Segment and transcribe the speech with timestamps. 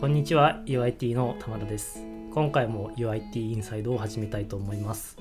[0.00, 2.02] こんにちは UIT の玉田です。
[2.32, 5.18] 今回も UIT インサイドを始めたいと思います。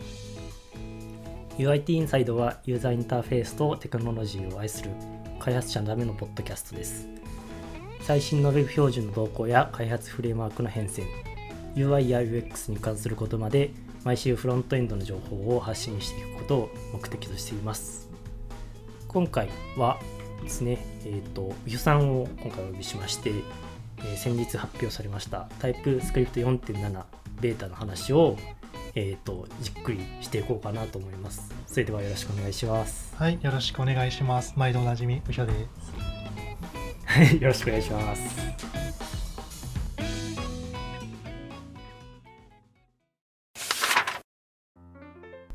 [1.57, 4.91] UIT インサイドはユーザーインターフェースとテクノロジーを愛する
[5.38, 7.09] 開発者のためのポッドキャストです。
[8.00, 11.04] 最新の Web 標準の動向や開発フレームワークの変遷
[11.75, 13.71] UI や UX に関することまで
[14.05, 18.07] 毎週フロントエンドの情報を発信していくことを目的としています。
[19.09, 20.00] 今回は
[20.41, 23.34] ですね、えっ、ー、と、ウユさんを今回お呼びしまして、
[23.99, 27.03] えー、先日発表されましたタイプスクリプト4.7
[27.41, 28.38] ベータの話を、
[28.95, 31.53] えっ、ー、と、じっくりしていこうかなと思います。
[31.67, 33.16] それではよろしくお願いします。
[33.16, 34.53] はい、よろしくお願いします。
[34.58, 36.09] 毎度おなじみ、ウヒョです。
[37.05, 38.70] はい、 よろしくお願いします。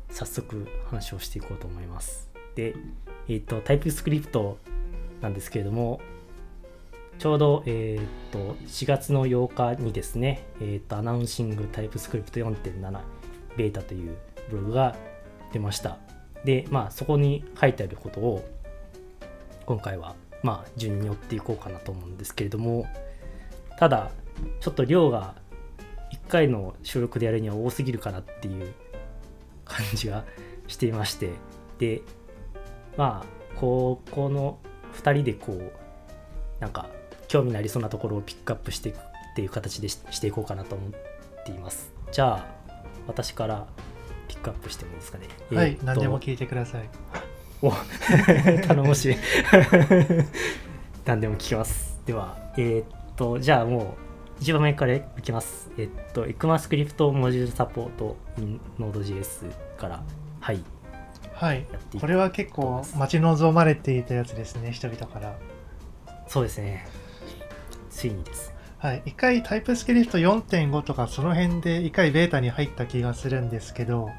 [0.09, 2.29] 早速話をしていこうと思います。
[2.55, 2.73] で、
[3.27, 4.57] えっ、ー、と、タイプスクリプト
[5.21, 5.99] なんですけれども、
[7.17, 12.99] ちょうど、えっ、ー、と4月の8日にですね、えっ、ー、とアナウンシングタイプスクリプト4.7
[13.57, 14.17] ベータという
[14.49, 14.95] ブログが
[15.53, 15.97] 出ました。
[16.43, 18.47] で、まあそこに書いてあることを
[19.65, 22.85] 今回はまあ順に追っていこうかなと思うんですけれども、
[23.79, 24.11] ただ
[24.59, 25.35] ちょっと量が
[26.11, 28.73] 1回の収録でやるには多すぎるかなっていう
[29.63, 30.25] 感じが
[30.67, 31.31] していまして、
[31.79, 32.01] で、
[32.97, 34.59] まあここの
[34.95, 35.71] 2人でこう
[36.59, 36.89] なんか
[37.35, 38.99] 興味のありそうなところをピックアップしていくっ
[39.35, 41.91] ていう形でしていこうかなと思っています。
[42.13, 42.47] じゃあ
[43.07, 43.67] 私から
[44.29, 45.27] ピックアップしてもいいですかね。
[45.53, 46.89] はい、えー、何でも聞いてください。
[47.61, 47.73] お
[48.65, 49.15] 頼もしい。
[51.03, 51.99] 何でも聞きます。
[52.05, 52.85] ではえー、っ
[53.17, 53.85] とじゃあもう
[54.39, 55.69] 一番目からいきます。
[55.77, 60.03] えー、っと ECMAScript モジュールサポート in Node.js から
[60.39, 60.63] はい。
[61.33, 61.65] はい。
[61.99, 65.37] これは結構待ち望まれていたやつですね人々から。
[66.27, 67.04] そうですね
[67.95, 69.01] ついにですはい。
[69.05, 74.09] 一回タイプスクリプト4.5とかその辺で一回ベータに入った気がするんですけど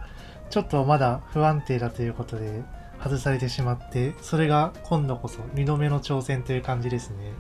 [0.51, 2.65] ちょっとまだ不安定だということで
[3.03, 7.33] 外されてしまってそれが今度こそ2度目の挑戦という感じですね。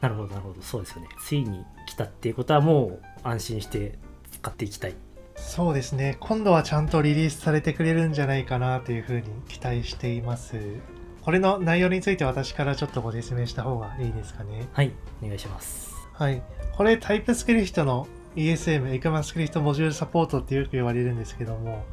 [0.00, 0.62] なるほどなるほど。
[0.62, 1.08] そうですよね。
[1.22, 3.98] ついに来たっていうことはもう安心して
[4.30, 4.94] 使っていきたい。
[5.36, 6.16] そうですね。
[6.20, 10.56] 今度はちゃんとリリースされてくれるんじゃないかなというふうに期待しています
[11.22, 14.68] これの内容について私からちょっとご説明した方がいいですかね？
[14.72, 14.92] はい
[15.22, 15.94] お願いします。
[16.14, 16.42] はい。
[16.76, 21.84] これタイプスクリプトの ESM エクマスクリプトモジュールサポートってよく言われるんですけども、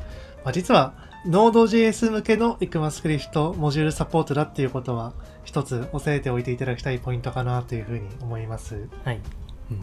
[0.43, 0.93] まあ、実は
[1.25, 5.13] Node.js 向けのエクマスクリプトモジュールサポートだっていうことは
[5.43, 8.87] 一つ押さえておいていただきたいポイントかなというふうに思います。
[9.03, 9.19] はい、
[9.71, 9.81] うん、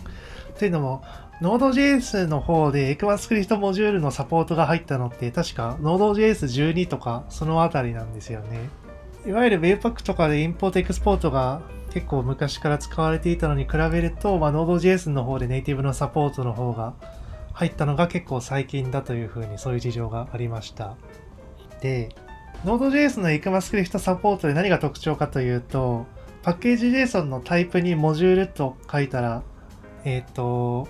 [0.57, 1.03] というのも
[1.43, 8.69] Node.js の方で ECMAScript モジュールのサポートが入ったのって確か Node.js12 とかそのあたりなんですよね。
[9.27, 11.63] いわゆる Webpack とかでインポートエクスポートが
[11.93, 16.95] 結構昔から使われていたのに比べると、まあ、Node.js の方でネイティブのサポートの方が
[17.53, 20.97] 入ったのが結構最近だというふうにそういう事情がありました。
[21.81, 22.11] で、
[22.65, 26.07] Node.js の ECMAScript サポートで何が特徴かというと、
[26.43, 29.43] パッケージ JSON のタイプにモジュールと書いたら、
[30.05, 30.89] えっ、ー、と、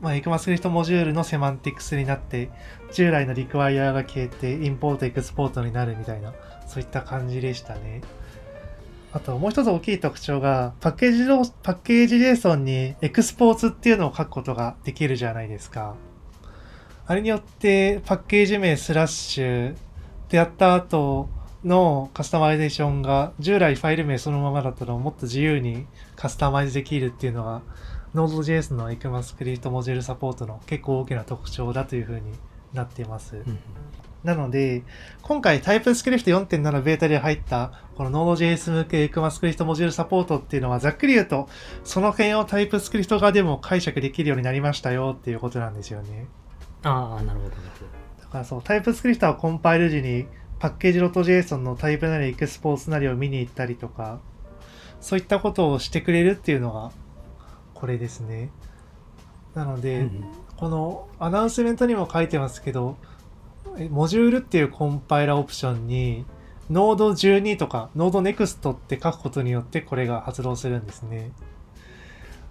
[0.00, 2.50] まあ、ECMAScript モジュールのセマンティクスになって、
[2.92, 6.32] 従来のリクワイアが消えて、インポート、エクスポートになるみたいな、
[6.68, 8.02] そういった感じでしたね。
[9.12, 15.94] あと、もう一つ大きい特徴が、パッケージの、パッケージ JSON にエクスポーツっていうのを書くことができるじゃないですか。
[17.06, 19.76] あれによって、パッケージ名スラッシュ
[20.28, 21.30] でやった後
[21.64, 25.86] のカスタマイゼーションが、従来ファイル名そのままだったのをもっと自由に
[26.16, 27.62] カスタマイズできるっていうのが、
[28.14, 32.32] Node.js の ECMAScript モジュールサポートの結構大きな特徴だというふうに
[32.74, 33.42] なっています。
[34.24, 34.82] なので、
[35.22, 41.48] 今回 TypeScript 4.7ベータで入ったこの Node.js 向け ECMAScript モジュールサポートっていうのはざっくり言うと、
[41.84, 46.26] その辺を TypeScript 側でも解釈できるようになりましたよっていうことなんですよね。
[46.82, 47.54] ああ、なるほど、
[48.20, 50.26] だからそう、TypeScript はコンパイル時に
[50.58, 54.20] パッケージ .json のタイプなりエクスポーツなりを見に行ったりとか、
[55.00, 56.90] そういったことをしてくれるっていうのが
[57.74, 58.50] これですね。
[59.54, 60.24] なので、うん、
[60.56, 62.96] このアナウンスメントにも書いてますけど、
[63.90, 66.24] モジュールっていうコンパイラオプションに、
[66.70, 71.30] ノード12とか、ノード NEXT って書くことによってこれが発動するんですね。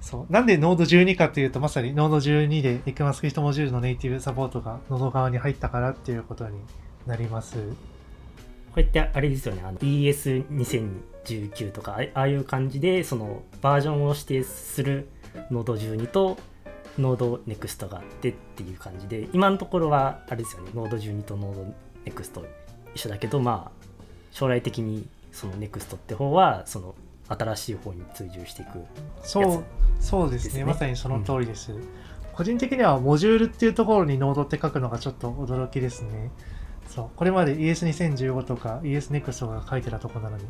[0.01, 0.31] そう。
[0.31, 6.59] なんで Node 12かっていうと、まさに Node 12で ECMAScript モジュールのネイティブサポートが Node 側に入ったからっていうことに
[7.05, 7.57] なります。
[8.71, 15.09] これってあれですよね、あの ES2019 とか、ああいう感じで、そのバージョンを指定する
[15.51, 16.37] ノード12と
[16.97, 21.73] ノードネクストがあってっていう感じで今のところはあれですよね Node 12と Node
[22.05, 22.45] Next
[22.95, 23.87] 一緒だけどまあ
[24.31, 26.95] 将来的にそのネクストって方はその
[27.29, 28.83] 新しい方に追従していく
[29.21, 29.63] そう
[29.99, 31.83] そうですねまさにその通りです、うん、
[32.33, 36.31] 個人的にはモジュールっていうところにノードって書くのがちょっと驚きですね。
[36.87, 40.45] そうこれまで ES2015 とか ESNEXT が書いてたとこなのに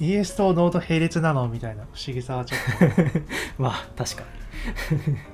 [0.00, 2.94] ES とノード並列なのみたいな不思議さはちょっと。
[3.58, 5.33] まあ確かに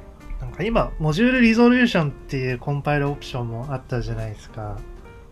[0.61, 4.79] か今モジュールリゾリューションっていうコンパイルオプションもあったじゃないですか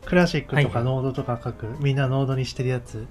[0.05, 3.07] クラシックとかノードとか書く、はいはい、みんなノードにしてるやつ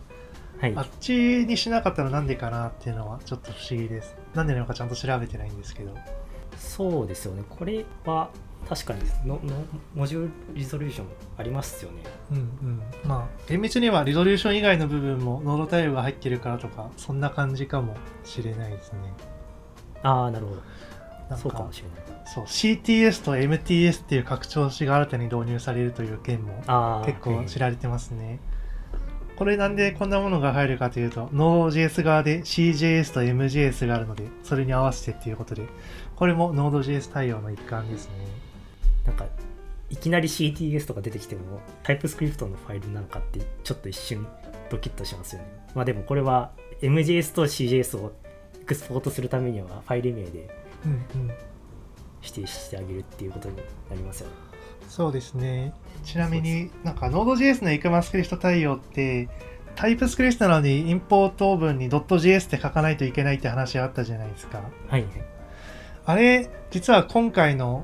[0.59, 1.13] はい、あっち
[1.45, 4.15] にしなかったらなんでかなっていうのはちょっと不思議です。
[4.33, 5.93] なんでなのかちゃんと調べてないんですけど。
[6.57, 7.43] そうですよね。
[7.47, 8.31] これは
[8.67, 12.01] 確かにののモジュールリゾリューションありますよね。
[12.31, 12.81] うんうん。
[13.03, 18.99] まあ厳密にはリゾリューション以外の部分もノード対応が入ってるからとかそんな感じかもしれないですね。
[20.01, 20.61] ああなるほど。
[21.37, 22.06] そうかもしれない。
[22.33, 26.61] そう CTS と MTS っていう拡張子が新たに導入されるという件も
[27.05, 28.39] 結構知られてますね。
[29.37, 35.61] これなんでこんなものが入るかというと、Node.js 側で CJS と MJS があるので、それに合わせてっていうことで、
[36.15, 38.13] これも Node.js 対応の一環ですね。
[39.05, 39.27] なんか、
[39.91, 44.25] いきなり CTS とか出てきても、TypeScript のファイルなんかってちょっと一瞬
[44.71, 45.47] ドキッとしますよね。
[45.75, 46.51] まあでもこれは
[46.81, 48.13] MJS と CJS を
[48.59, 50.49] エクスポートするためにはファイル名で
[52.21, 53.61] 指定してあげるっていうことにな
[53.91, 54.35] りますよね。
[54.87, 55.73] そうですね。
[56.03, 59.27] ちなみになんか Node.js の ECMAScript 対応って
[59.75, 64.63] タイプスクリプトなのにインポート文に .js って書かないといけないって話あったじゃないですか。
[64.87, 65.05] はい。
[66.05, 67.83] あれ、実は今回の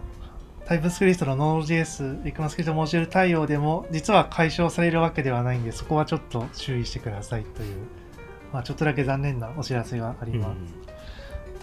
[0.65, 7.75] タイプスクリプトの Node.js、ECMAScript モジュール対応でも実は解消されるわけではないんで、そこはちょっと注意してくださいという、
[8.51, 10.57] まあ、ちょっとだけ残念なお知らせがあります。
[10.77, 10.82] うん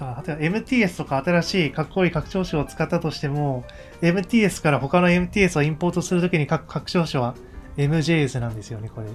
[0.04, 3.64] あとは MTS とか新しいかっこいい拡張子を使ったとしても、
[4.02, 7.34] MTS から他の MTS をインポートするときに各拡張子は
[7.76, 9.08] MJS なんですよね、これ。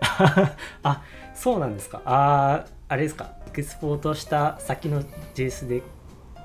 [0.82, 1.02] あ、
[1.34, 2.02] そうなんですか。
[2.04, 3.30] ああ、あれですか。
[3.46, 5.02] エクスポートした先の
[5.34, 5.82] JS で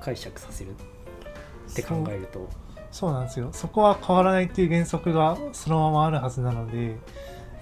[0.00, 2.48] 解釈させるって考えると。
[2.90, 3.48] そうなんですよ。
[3.52, 6.98] そこは変わらないっていう原則がそのままあるはずなので、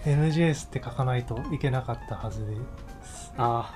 [0.05, 2.57] MJS って書かないといけなかったはずで
[3.05, 3.33] す。
[3.37, 3.73] あ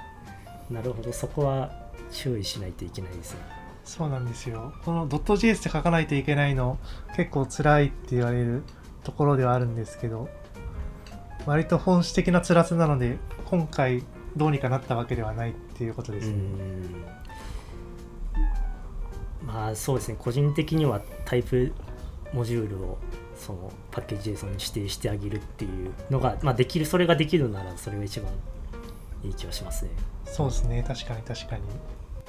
[0.71, 1.13] あ、なるほど。
[1.13, 1.84] そこは
[2.15, 3.41] 注意しないといけないですね。
[3.85, 4.73] そうなんですよ。
[4.85, 6.79] この .js って書かないといけないの
[7.17, 8.63] 結構辛いって言われる
[9.03, 10.31] ところではあるんですけど、
[11.45, 14.03] 割と本質的な辛さなので、今回
[14.37, 16.37] どうにかなったわけではないっていうことですね。
[19.45, 21.75] まあそうですね、個人的にはタイプ
[22.33, 22.99] モジュールを
[23.37, 28.31] そのパッケージ JSON に指定してあげるっていうのが、まあ、できる、それができるならそれが一番
[29.23, 29.91] いい気はしますね。
[30.25, 31.63] そうですね、確かに確かに。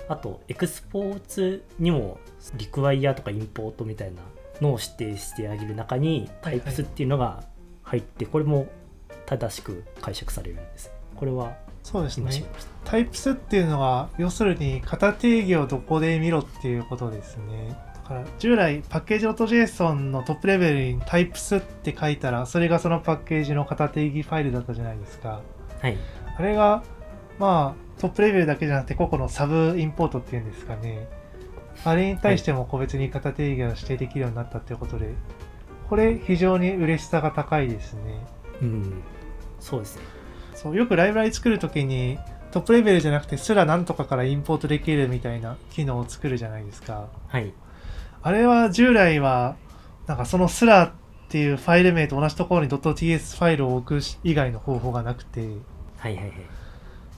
[0.08, 2.20] あと、エクスポーツにも
[2.56, 4.22] リクワイアとかインポートみたいな
[4.62, 7.44] のを指定してあげる中にタイプスっていうのが
[7.84, 8.68] 入って、これも
[9.26, 10.92] 正しく解釈されるんです。
[11.16, 11.56] これは
[11.86, 12.44] そうですね。
[12.84, 17.78] タイプスっていうのは、要するに型定義をどこで見ろっていうことですね。
[17.96, 25.42] だから従来パッケージ .json のトップレベルにタイプスって書いたら、それがそのパッケージの型定義ファイルだったじゃないですか。
[25.80, 25.98] はい。
[26.38, 26.84] あれが、
[27.38, 31.08] まあ、トップレベルだけじゃなくて、個々のサブインポートっていうんですかね。
[31.84, 35.14] あれに対しても個別に型定義が指定できるようになったってことで、
[35.90, 38.26] これ非常に嬉しさが高いですね。
[38.62, 39.04] うん。
[39.60, 40.04] そうですね。
[40.54, 42.18] そうよくライブラリ作るときに
[42.52, 47.10] トップレベルじゃなくてすらなんとかからインポートできるみたいな機能を作るじゃないですか。
[47.28, 47.54] はい。
[48.22, 49.58] あれは従来は
[50.08, 50.92] なんかそのスラっ
[51.30, 55.42] ていうファイル名と同じところに .ts ファイルを置く以外の方法がなくて。
[55.98, 56.32] はいはいはい。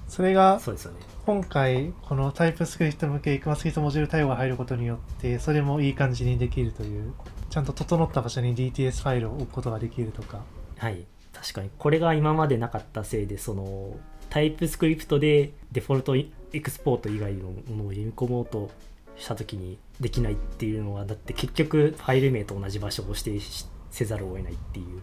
[0.07, 0.99] それが、そうですよね。
[1.25, 7.13] 今回、このタイプスクリプト向け ECMAScript モジュール対応が入ることによって、それもいい感じにできるという、
[7.49, 10.43] ちゃんと整った場所に DTS ファイルを置くことができるとか。
[10.77, 11.05] はい。
[11.33, 13.95] 確かに、これが今までなかったせいで、その、
[14.29, 18.69] タイプスクリプトでデフォルトエクスポート以外のものを読み込もうと
[19.17, 23.39] したときにできないっていうのは、だって結局ファイル名と同じ場所を指定
[23.91, 25.01] せざるを得ないっていう。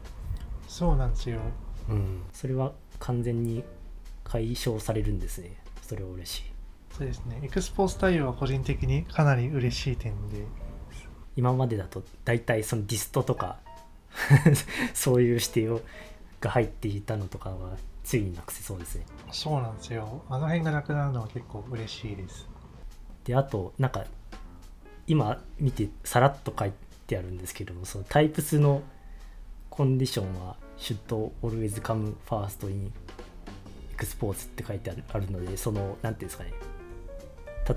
[0.68, 1.40] そうなんですよ。
[1.88, 2.22] うん。
[2.32, 3.64] それは完全に
[4.24, 5.56] 解消されるんですね。
[5.82, 6.42] それは嬉しい。
[6.96, 7.40] そうですね。
[7.42, 10.44] エクスポース対応は個人的にかなり嬉しい点で。
[11.36, 13.58] 今までだと大体そのディストとか
[14.94, 15.80] そういう指定を
[16.40, 19.06] が入っていたのとかはついになくせそうですね。
[19.32, 20.22] そうなんですよ。
[20.28, 22.48] あの辺がなくなるのは結構嬉しいです。
[23.24, 24.04] であとなんか
[25.06, 26.72] 今見てさらっと書い
[27.06, 28.82] てあるんですけどもそのタイプスの
[29.70, 30.98] コンディションは should
[31.42, 33.23] always come first in エ
[33.94, 36.52] クスポーツって書いてあるので、その、なんていうんですかね、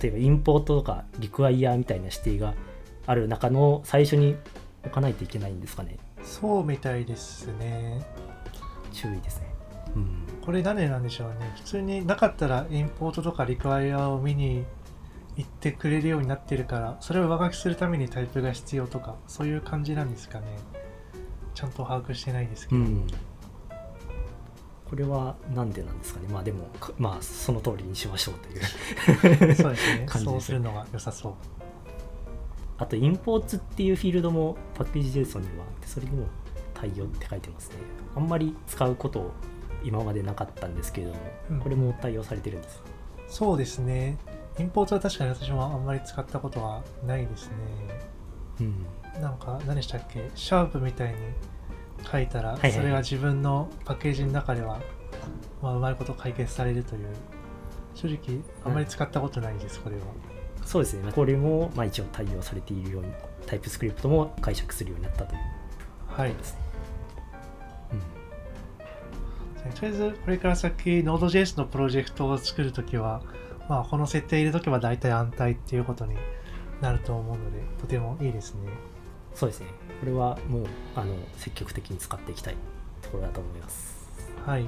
[0.01, 2.53] 例えばインポートとかリクワイヤーみたいな指定が
[3.05, 4.36] ある中の最初に
[4.83, 5.97] 置かないといけないんですかね。
[6.24, 8.05] そうみたいですね。
[8.91, 9.47] 注意ですね。
[9.95, 11.53] うん、これ何なんでしょうね。
[11.55, 14.65] 普通になかったらインポートとかリクワイアを見に
[15.38, 20.47] 行ってくれるようになってるから、それを上書きするためにタイプが必要とか、そういう感じなんですかね。
[21.53, 22.81] ちゃんと把握してないですけど。
[22.81, 23.07] うん
[24.89, 30.06] これはなんでなんですかねまあでもかまあその通りにしましょうという そうですね。
[30.06, 31.34] 感じですそうするのが良さそう。
[32.77, 36.27] あとインポーツっていうフィールドもパッケージ JSON にはあってそれにも
[36.75, 37.75] 対応って書いてますね
[38.15, 39.32] あんまり使うこと
[39.84, 42.82] 今までなかったんですけれども、うんこれも対応されてるんです
[43.27, 44.17] そうですね。
[44.60, 47.53] インポートは確かに私もあんまり使ったことはないですね。
[48.62, 48.86] うん
[49.22, 50.29] なんか何でしたっけ？
[50.36, 51.15] シャープみたいに
[52.09, 52.71] 書いたら、いはい。
[52.71, 54.79] それが自分のパッケージの中では、
[55.61, 57.07] まあ、うまいこと解決されるという。
[57.95, 60.03] 正直あんまり使ったことないです、これは。
[60.63, 61.11] そうですね。
[61.11, 63.11] これもまあ一応対応されているように
[63.45, 65.41] タイプスクリプトも解釈するようになったという。
[66.07, 66.33] はい。
[66.33, 66.53] です
[69.67, 73.21] ね、とりあえずこれから先 Node.js のプロジェクトを作るときは、
[73.69, 76.15] まあ、この設定入れとけば大体安泰っていうことに
[76.81, 78.61] なると思うのでとてもいいですね。
[78.63, 78.71] うん、
[79.38, 79.67] そうですね。
[80.00, 80.65] これはもう
[80.96, 82.56] あの積極的に使っていきたい
[83.03, 84.10] ところだと思います。
[84.44, 84.67] はい。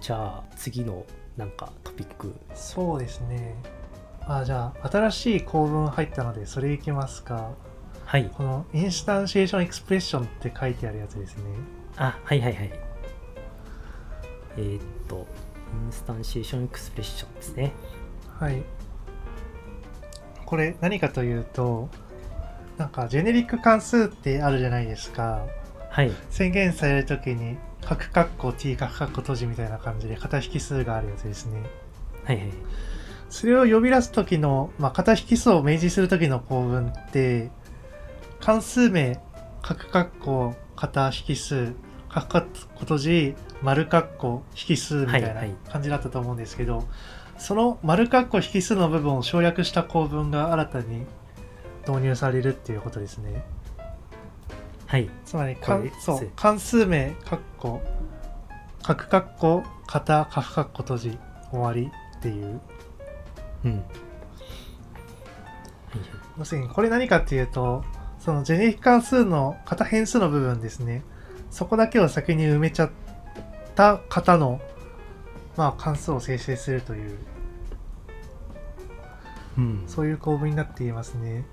[0.00, 1.04] じゃあ次の
[1.36, 2.34] なんかトピック。
[2.54, 3.54] そうですね。
[4.26, 7.50] あじゃあ新しい構文入ったのでそれいきますか。
[8.06, 8.30] はい。
[8.34, 11.42] この instantiation expression って書いてあるやつですね。
[11.98, 12.72] あはいはいはい。
[14.56, 15.26] えーっと
[15.84, 17.72] instantiation expression ですね。
[18.38, 18.62] はい
[20.52, 21.88] これ何かというと
[22.76, 25.46] なんかジェネリック関数ってあるじゃないですか。
[25.88, 26.12] はい。
[26.28, 31.62] 宣言されるときに角括弧 t 角括弧閉じみたいな感じで型引数があるやつですね。
[32.24, 32.50] はいはい。
[33.30, 37.50] それを呼び出す時の、まあ、型引数を明示する時の構文って
[38.38, 39.18] 関数名
[39.62, 41.72] 角括弧型引数
[42.10, 42.42] 角括
[42.74, 45.54] 弧閉じ丸括弧引数みたいなはいはい。
[45.70, 46.86] 感じだったと思うんですけど、
[47.42, 51.04] その丸括弧引数の部分を省略した構文が新たに
[51.86, 53.42] 導入されるっていうことですね。
[54.86, 55.10] はい。
[55.24, 57.82] つまり関そせう関数名括弧
[58.82, 61.18] 角括弧型角括弧閉じ
[61.50, 62.60] 終わりっていう。
[63.64, 63.72] うん。
[63.72, 63.82] はい
[66.38, 67.84] 要するにこれ何かっていうと
[68.18, 71.02] そのジェネリック関数の型変数の部分ですね。
[71.50, 72.90] そこだけを先に埋めちゃっ
[73.74, 74.60] た型の、
[75.56, 77.18] まあ、関数を生成するという
[79.58, 79.84] うん。
[79.86, 81.44] そういう構文になっていますね。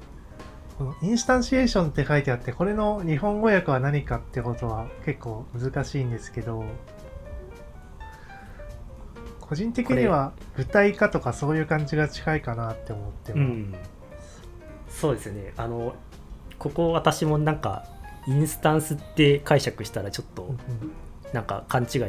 [0.79, 6.63] このインスタンシエーションって書いてあってこれの日本語訳は何かってことは結構難しいんですけど
[9.41, 13.75] 個人的には具体化とかそういう感じが近いかなって思ってます、うん、
[14.87, 15.53] そうですね。
[15.57, 15.95] あの
[16.57, 17.85] ここ私もなんか
[18.25, 20.55] インスタンスって解釈したらちょっと
[21.33, 22.05] なんか勘違いを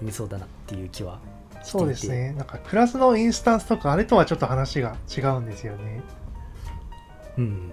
[0.00, 1.20] 生みそうだなっていう気は
[1.70, 2.32] そうですね。
[2.32, 6.02] なんかクラスのインスタンスとか、あれとはちょっと話が違うんですよね。
[7.36, 7.72] うん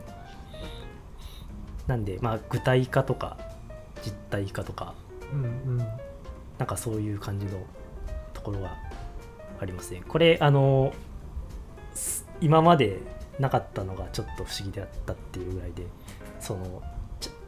[1.87, 3.37] なんでまあ具体化とか
[4.03, 4.93] 実体化とか
[5.33, 5.87] うんうん。
[6.57, 7.51] なんかそういう感じの
[8.33, 8.75] ところが
[9.59, 10.93] ありますねこれあの
[11.93, 12.99] す今まで
[13.39, 15.85] なかったのがちょっと不思議であったっていうぐらいで
[16.39, 16.81] その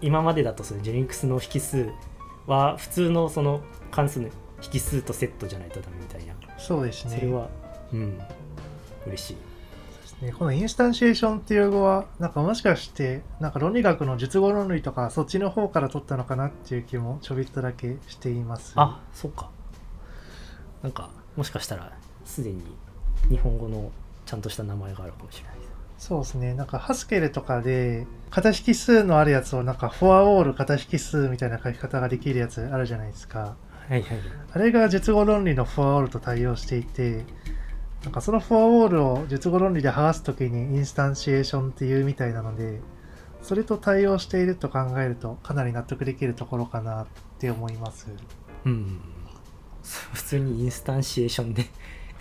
[0.01, 1.89] 今までだとそのジェニックスの引数
[2.45, 3.61] は普通のその
[3.91, 4.29] 関数の
[4.73, 7.15] 引数とセットじゃないとダメみたいなそうですね。
[7.15, 7.49] それは
[7.93, 8.19] うん
[9.05, 10.31] 嬉しいですね。
[10.33, 18.73] このインスタンシエーションっていう用語は、なんかもしかして、なんか論理学の述語論理とか、そっちの方から取ったのかなっていう気もちょびっとだけしています。
[18.75, 19.49] あそうか
[20.83, 21.91] なんかもしかしたら
[22.25, 22.61] すでに
[23.29, 23.91] 日本語の
[24.25, 25.57] ちゃんとした名前があるかもしれない
[25.97, 26.53] そうですね。
[26.53, 33.55] なんかハスケルとかで、型引数のあるやつをなんかフォアオール型引数みたいな書き方ができるやつあるじゃないですか。
[33.87, 34.19] はいはい
[34.53, 37.25] あれが述語論理のフォアオールと対応していて、
[38.03, 42.79] なんかそのフォアオールを述語論理で剥がすときにインスタンシエーションっていうみたいなので、
[43.41, 47.07] それと対応していると考えるとかなり納得できるところかなっ
[47.39, 48.07] て思います。
[48.65, 48.99] うん
[50.13, 51.65] 普通にインスタンシエーションで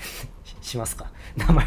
[0.61, 1.11] しますか？
[1.37, 1.65] 名前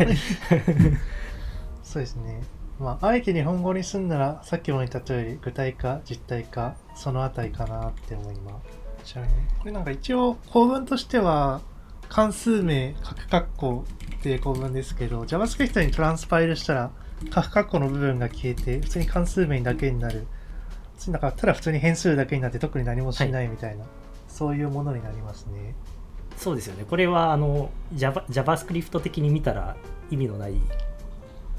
[1.84, 2.42] そうですね。
[2.80, 8.79] まあ、あえて日本語にすんなら、さっきも言った通り、具体化、実体化、そのあたりかなって思います。
[9.10, 11.62] ちなみに、これなんか一応、構文としては、
[12.10, 13.86] 関数名、角括弧
[14.20, 16.92] っていう構文ですけど、JavaScript にトランスパイルしたら、
[17.32, 20.28] 角括弧の部分が消えて、普通に関数名だけになる。
[20.98, 23.86] 普通になんかただ普通に変数だけになって特に何もしないみたいな、
[24.28, 25.74] そういうものになりますね。
[26.36, 29.76] そうですよねこれはあの Java JavaScript 的に見たら
[30.10, 30.54] 意味のない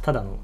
[0.01, 0.39] ただの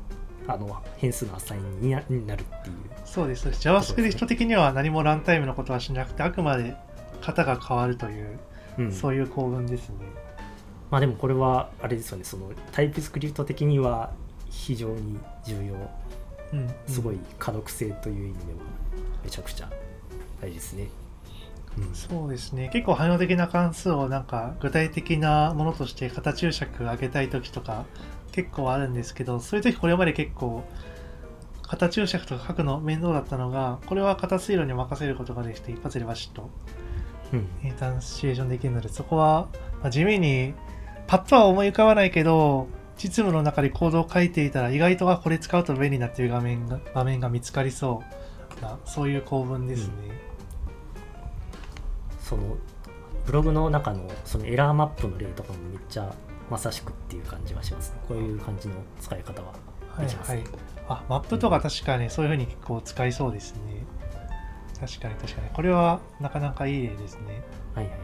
[0.47, 2.01] あの変数のアサインにな
[2.37, 3.43] るっていうそうです。
[3.43, 6.75] そうです JavaScript 的には何もランタイムのことはしなくて、あくまで
[7.27, 8.39] 型が変わるという、
[8.79, 9.97] うん、そういう構文ですね。
[10.91, 12.25] まあでもこれはあれですよね。
[12.25, 14.13] そのタイプスクリプト的には
[14.49, 15.75] 非常に重要。
[16.53, 18.59] うん、すごい可読性という意味では
[19.25, 19.69] めちゃくちゃ
[20.41, 20.89] 大事ですね。
[21.77, 21.95] うん。
[21.95, 22.71] そうですね。
[22.73, 27.85] 結構汎用的な関数をなんか具体的なものとして型注釈上げたい時とか
[28.31, 30.63] 結構あるんですけどそういう時これまで結構
[31.63, 36.51] 型注釈とか書くの面倒だったのがこれは型推論に任せることができて一発でバシッと。
[36.81, 36.86] うん
[37.33, 39.49] インターンシエーションできるのでそこは、
[39.81, 40.55] まあ地味に
[41.07, 48.03] パッとは思い浮かばないけど実務の中でコードを書いていたら意外とはこれ使うと便利になっている画面が場面が見つかりそ
[48.59, 49.95] うなそういう構文ですね。
[52.21, 52.57] その
[53.27, 56.15] ブログの中のそのエラーマップの例とかもめっちゃ
[56.51, 57.99] まさしくっていう感じはしますね。
[58.09, 59.53] こういう感じの使い方は。
[59.89, 60.45] はいできますはい。
[60.89, 63.86] あ、マップとか確かにそういうふうに結構使いそうですね。
[64.79, 65.49] 確かに確かに。
[65.55, 67.43] これはなかなかいい例ですね。
[67.75, 67.97] はいはい。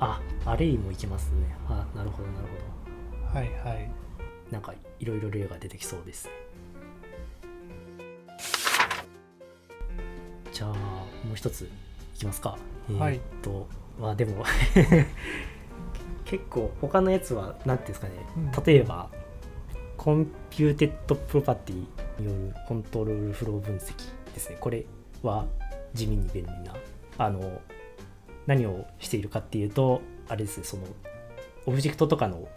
[0.00, 1.56] あ、 array もいけますね。
[1.68, 3.38] あ、なるほどなるほど。
[3.38, 3.90] はいはい。
[4.50, 6.32] なんかいろいろ例が出てきそうですね。
[10.52, 12.56] じゃあもう一ついきますか。
[12.98, 13.68] はいえーっと、
[14.00, 14.44] まあでも
[16.24, 19.08] 結構他のやつは何ていうんですかね、うん例えば
[19.96, 21.76] computed property
[22.20, 23.94] による control flow 分析
[24.32, 24.56] ですね。
[24.60, 24.84] これ
[25.22, 25.46] は
[25.94, 26.74] 地味に便利な
[27.18, 27.60] あの
[28.46, 30.84] 何をしているかっていうとあれですねその
[31.66, 32.48] オブジェクトとかの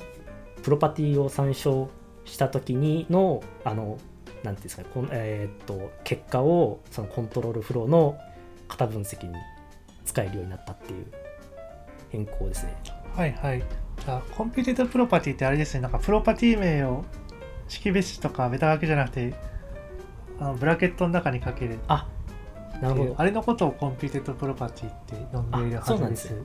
[0.63, 1.89] プロパティを参照
[2.25, 3.97] した時にのあの
[4.43, 8.17] なんていうんですかねこんえーっと結果をその control flow の
[8.69, 9.33] 型分析に
[10.05, 11.05] 使えるようになったっていう
[12.09, 12.75] 変更ですね。
[13.15, 13.63] はいはい。
[14.03, 15.81] じゃあ、 computed property ってあれですね。
[15.81, 17.05] なんかプロパティ名を
[17.67, 19.33] 識別子とかベタ書きじゃなくて、
[20.39, 22.07] あのブラケットの中に書けるあ
[22.81, 23.15] なるほど。
[23.17, 26.35] あれのことを computed property って呼んでいるはずです。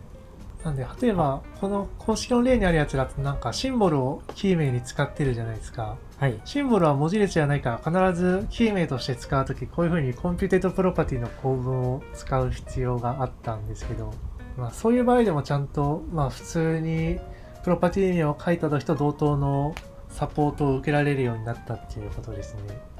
[0.64, 5.96] なんで例えば、この公式の例にあるやつだと、なんかシンボルをキー名に使ってるじゃないですか。
[6.18, 6.40] はい。
[6.44, 14.12] シンボルは文字列じゃないから、必ずキー名として使うとき、こういうふうに computed property の構文を使う必要があったんですけど、
[14.56, 17.18] まあ、そういう場合でもちゃんと、まあ、普通に
[17.62, 19.74] プロパティ名を書いた時と同等の
[20.08, 22.95] サポートを受けられるようになったっていうことですね。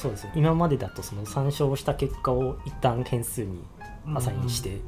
[0.00, 0.32] そうですね。
[0.34, 3.62] 今までだとその参照した結果を一旦変数に
[4.14, 4.80] アサインしてっ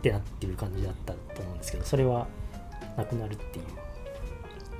[0.00, 2.28] てなってる感じだったと思うんですけど、それは
[2.96, 3.64] なくなるっていう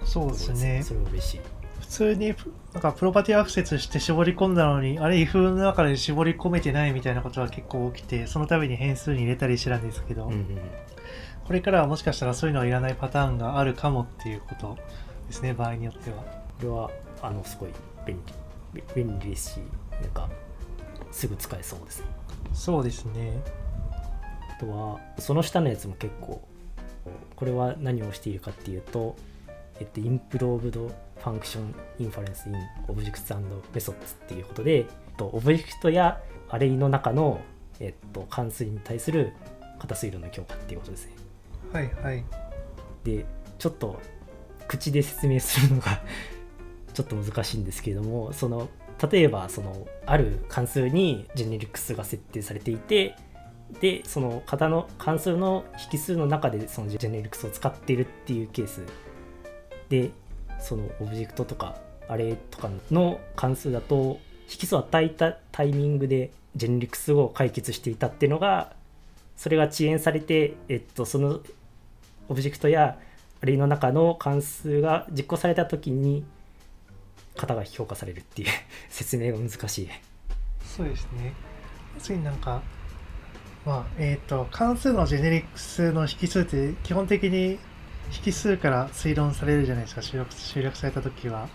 [0.00, 0.06] うん。
[0.06, 0.82] そうですね。
[0.84, 1.40] それは嬉しい。
[1.80, 2.34] 普通に
[2.72, 10.46] なんかプロパティアクセスして絞り込んだのにあれ if の中で絞り込めてないみたいなことは結構起きてその度に変数に入れたりしてたんですけど、うんうん。
[11.44, 14.78] これからはもしかしたらそういうのはいらないパターンがあるかもっていうこと
[15.26, 16.22] ですね場合によってはこ
[16.62, 16.90] れは
[17.22, 17.70] あのすごい
[18.06, 18.39] 便利べ
[18.94, 19.60] 便利ですし、
[20.00, 20.28] なんか
[21.10, 22.06] すぐ使えそうですね。
[22.52, 23.40] そうですね
[24.50, 26.42] あとはその下のやつも結構
[27.36, 29.16] これは何をしているかっていうと、
[29.78, 32.54] えっと、Improved Function Inference in
[32.88, 33.94] Objects and Methods っ
[34.28, 37.40] ていうことで、えっと、オブジェクトやアレイの中の、
[37.78, 39.32] えっと、関数に対する
[39.78, 41.12] 型推論の強化っていうことですね。
[41.72, 42.24] はいはい
[43.04, 43.24] で
[43.58, 44.00] ちょっと
[44.68, 46.02] 口で説明するのが
[47.00, 48.68] ちょっと難しいんですけれどもその
[49.10, 53.16] 例えばそのある関数にジェネリックスが設定されていて
[53.80, 58.82] でその型の関数の引数の中でそのジェネリックスを使っているっていうケース。
[59.88, 60.10] で
[60.60, 68.72] そのオブジェクトとかアレとかの関数だと引数を与えたタイミングでジェネリックスを解決していたっていうのが
[69.36, 71.40] それが遅延されて、えっと、その
[72.28, 72.98] オブジェクトや
[73.42, 76.24] アレの中の関数が実行された時に
[77.40, 78.48] 型が評価されるっていう
[78.88, 79.88] 説明が難しい。
[80.64, 81.32] そうですね。
[81.94, 82.62] 要するになんか
[83.64, 87.58] まあえっ、と関数のジェネリックスの引数って基本的に
[88.24, 90.02] 引数から推論されるじゃないですか。
[90.02, 91.48] 集約集約された時は。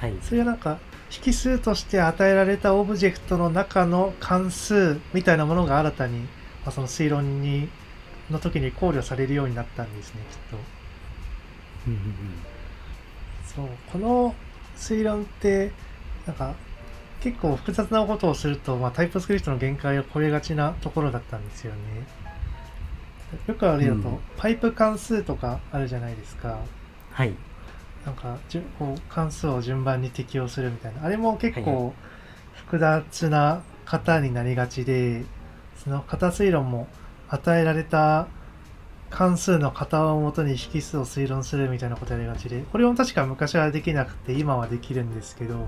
[0.00, 0.14] はい。
[0.22, 0.78] それがなんか
[1.24, 6.28] 引数として与えられたオブジェクトの中の関数みたいなものが新たに、ま
[6.66, 7.68] あ、その推論に
[8.30, 10.56] の時に考慮されるようになったんですねきっと。
[11.86, 12.14] うんうんうん。
[13.46, 14.34] そうこの
[14.76, 15.72] 推論って
[16.26, 16.54] なんか
[17.20, 21.78] 結構複雑なことをすると、まあ、タイプスクリプトの限界を超えがちなところだったんですよね。
[23.48, 24.18] よくある例だと、うん。
[24.36, 26.60] パイプ関数とかあるじゃないですか。
[27.10, 27.32] はい。
[28.04, 31.04] なんかじゅこう関数を順番に適用するみたいな。
[31.04, 31.92] あれも結はい構
[32.54, 35.24] 複雑な型になりがちで、
[35.82, 36.86] その型推論も
[37.28, 38.28] 与えられた
[39.10, 45.66] 関数の型をもとに引数を推論するみたいなことやりがちでこれも確か昔はできなくて今はできるんですけど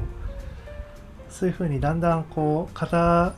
[1.31, 3.35] そういうふうにだんだんこう型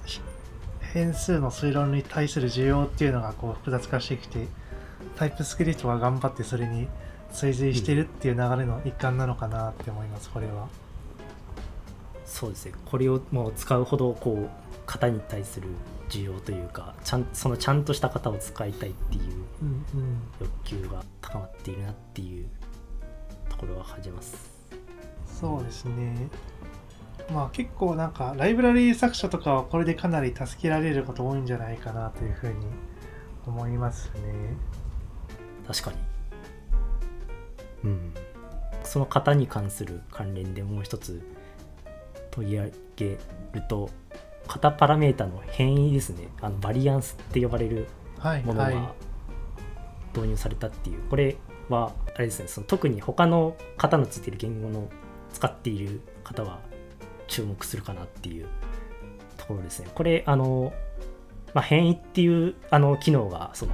[0.80, 4.48] 変数の推論に対する需要っていうのがこう複雑化してきて
[5.16, 6.88] タイプスクリプトが頑張ってそれに
[7.32, 10.68] 追随してるっていう流れの一環なのかなって思いますこれは。
[12.24, 12.72] そうですね。
[12.86, 14.50] これをもう使うほどこう
[14.86, 15.68] 型に対する
[16.10, 19.22] 需要というかちゃんそのちゃんとした型を使いたいっていう
[20.40, 22.46] 欲求が高まっているなっていう
[23.48, 24.50] ところは感じます。
[25.26, 26.28] そうですね。
[27.32, 32.54] まあ結構なんかライブラリー作者とかはこれでかなり助けられること多いんじゃないかなというふうに
[33.46, 34.20] 思いますね。
[35.66, 35.96] 確かに。
[37.84, 38.14] うん。
[38.82, 41.22] その型に関する関連でもう一つ
[42.30, 43.18] 取り上げ
[43.52, 43.90] ると
[44.50, 46.26] 型パラメータの変異ですね。
[46.40, 47.86] あのバリアンスって呼ばれる
[48.18, 48.74] はいものがはい。
[50.12, 51.36] 導入されたっていう、これ
[51.68, 52.48] はあれですね。
[52.48, 54.88] その特に他の型のついている言語の
[55.32, 56.58] 使っている方は
[57.28, 58.46] 注目するかなっていう
[59.36, 59.88] ところですね。
[59.94, 60.72] これあの、
[61.54, 63.72] まあ、変異っていうあの機能がその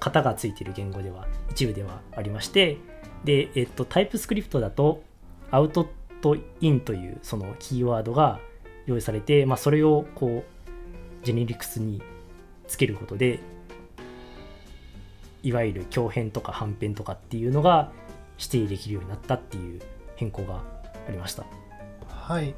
[0.00, 2.78] 型がついている言語では一部ではありまして
[3.24, 5.02] で、えっと、タイプスクリプトだと
[5.50, 5.86] アウト
[6.22, 8.40] とインというそのキーワードが
[8.86, 12.02] 用意されて、まあ、それをこうジェネリクスに
[12.66, 13.40] つけることで
[15.42, 17.92] いわゆる強変とか反変とかっていうのが
[18.38, 19.80] 指定できるようになったっていう
[20.16, 20.62] 変更が
[21.08, 21.44] ありました。
[22.08, 22.54] はい。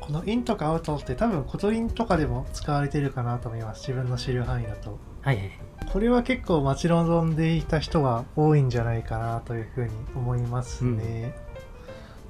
[0.00, 3.88] この in とかアウトって多分 Kotlin とかでも使われてるかなと思います。
[3.88, 4.98] 自分の知る範囲だと。
[5.22, 5.50] はいはい。
[5.92, 11.34] これは結構待ち望んでいた人が多いんじゃないかなというふうに思いますね、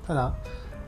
[0.07, 0.35] ただ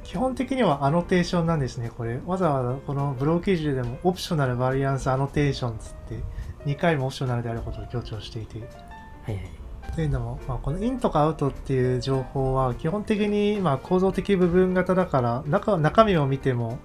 [0.05, 6.23] 基本的には annotation なんですねこれわざわざこのブログ記事でも optional variance annotation つって
[6.67, 9.51] 2回も optional であることを強調していてはいはい。
[9.95, 16.79] というのも、まあ、このインとかアウトっていう情報は基本的にまあ構造的部分型だから中中身を見ても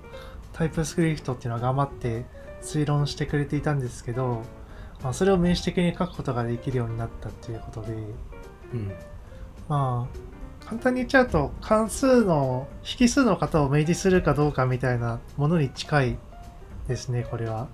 [0.54, 2.26] タイプスクリプトっていうのは頑張って
[2.62, 4.42] 推論してくれていたんですけど、
[5.04, 7.94] まあ、それを明示的に書くことができるようになったっていうことで
[8.74, 8.92] うん。
[9.68, 10.35] まあ
[10.66, 12.68] 簡単に言っちゃうと関数の
[13.00, 16.18] 引数の型を明示するかどうかみたいなものに近い
[16.88, 17.68] ですねこれは。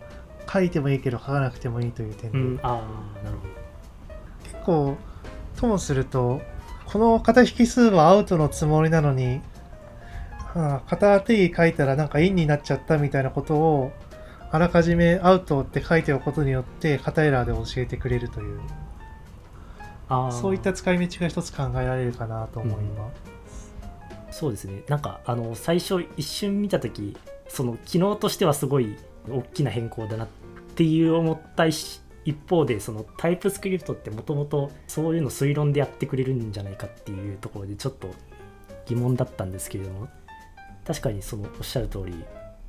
[0.51, 2.83] 書いてもいいけど書かなくてもいいという点で、うん、あ
[3.21, 3.43] あ、なるほ
[4.43, 4.97] 結構
[5.55, 6.41] ともすると
[6.85, 9.41] この型引数はアウトのつもりなのに、
[10.53, 13.91] はあ、型定義書いたらなんかインになっちゃったみたいなことを
[14.51, 18.59] あらかじめアウトって書いておくことによって型エラーで教えてくれるという。
[20.31, 23.09] そういった使い道が一つ考えられるかなと思いま
[24.29, 24.39] す。
[24.39, 24.83] そうですね。
[24.87, 27.15] なんか、あの、最初一瞬見たとき、
[27.47, 28.97] その機能としてはすごい
[29.29, 30.27] 大きな変更だなっ
[30.75, 38.09] ていう思った一一方で、そのタイプスクリプトってもともとそういうの推論でやってくれるんじゃないかっていうところでちょっと
[38.85, 40.07] 疑問だったんですけれども、
[40.85, 42.13] 確かにそのおっしゃる通り、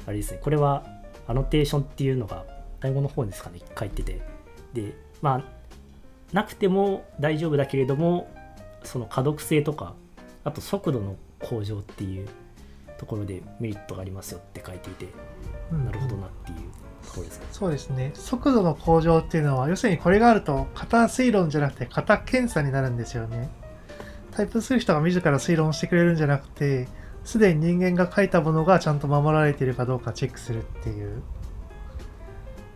[0.06, 0.86] あれですね、これは
[1.26, 2.44] アノテーションっていうのが
[2.80, 4.20] 最後の方ですかね、書いてて。
[4.72, 5.44] で、まあ、
[6.32, 8.30] なくても大丈夫だけれども、
[8.84, 9.94] その可読性とか、
[10.44, 12.28] あと速度の向上っていう
[12.98, 15.08] ところでメリットがありますよって書いていて、
[15.70, 16.58] うんなるほどなっていう
[17.04, 17.46] ところですね。
[17.52, 18.12] そうですね。
[18.14, 23.50] 速度の向上っていうのは、要するにこれがあると、型推論じゃなくて型検査になるんですよね。
[24.32, 26.88] タイプする人が自ら推論してくれるんじゃなくて、
[27.24, 31.22] すでに人間が書いたものがちゃんと守られているかどうかチェックするっていう。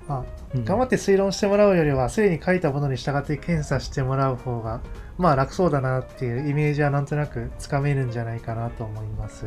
[0.09, 4.81] まあ、うん頑張って推論してもらうよりは、すでに書いたものに従って検査してもらう方が、
[5.19, 9.47] まあ楽そうだなっていうイメージはなんとなくつかめるんじゃないかなと思います。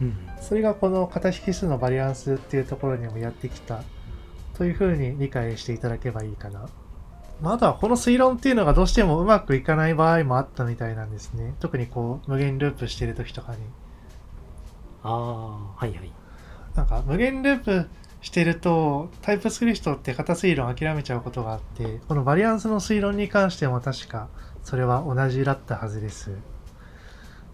[0.00, 3.82] うんそれがこの型引数のバリアンスっていうところにもやってきた
[4.54, 6.68] というふうに理解していただけばいいかな。
[7.40, 11.54] まあ、あとはこの推論っていうのがどうしてもうまくいかない場合もあったみたいなんですね。
[11.60, 13.58] 特にこう無限ループしてる時とかに。
[15.02, 16.12] ああ、はいはい。
[16.74, 17.88] なんか無限ループ
[18.20, 24.28] してるとタイプスクリプトって型推論諦めちゃうことがあって、このバリアンスの推論に関しても確か
[24.62, 26.36] それは同じだったはずです。